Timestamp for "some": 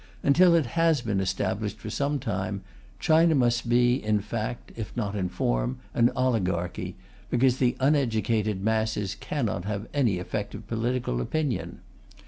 1.91-2.17